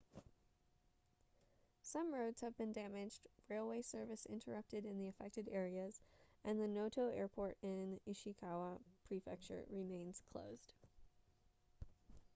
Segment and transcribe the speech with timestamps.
[1.83, 6.01] some roads have been damaged railway service interrupted in the affected areas
[6.43, 10.73] and the noto airport in ishikawa prefecture remains closed